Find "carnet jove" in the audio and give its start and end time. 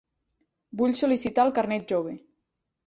1.61-2.17